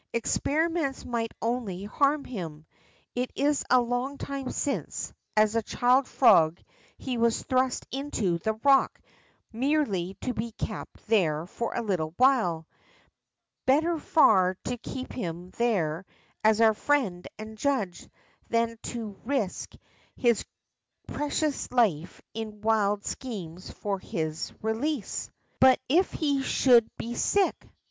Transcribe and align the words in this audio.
Experiments 0.13 1.05
might 1.05 1.31
only 1.43 1.83
hann 1.83 2.23
him. 2.23 2.65
It 3.13 3.29
is 3.35 3.63
a 3.69 3.79
long 3.79 4.17
time 4.17 4.49
since, 4.49 5.13
as 5.37 5.55
a 5.55 5.61
child 5.61 6.07
frog, 6.07 6.59
he 6.97 7.19
was 7.19 7.43
thrust 7.43 7.85
into 7.91 8.39
the 8.39 8.53
rock 8.63 8.99
merely 9.53 10.15
to 10.21 10.33
be 10.33 10.53
kept 10.53 11.05
there 11.05 11.45
for 11.45 11.75
a 11.75 11.83
little 11.83 12.15
while. 12.17 12.67
Better 13.67 13.99
far 13.99 14.57
to 14.63 14.75
keep 14.77 15.13
him 15.13 15.51
there 15.57 16.07
as 16.43 16.61
our 16.61 16.73
friend 16.73 17.27
and 17.37 17.55
judge 17.55 18.09
than 18.49 18.79
to 18.81 19.15
risk 19.23 19.75
his 20.15 20.43
precious 21.07 21.71
life 21.71 22.23
in 22.33 22.61
wild 22.61 23.05
schemes 23.05 23.69
for 23.69 23.99
his 23.99 24.51
release.'' 24.63 25.29
But 25.59 25.79
if 25.87 26.09
he 26.11 26.41
should 26.41 26.89
be 26.97 27.13
sick 27.13 27.69